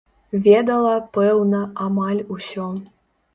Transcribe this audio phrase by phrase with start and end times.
[0.45, 2.67] Ведала, пэўна, амаль усё.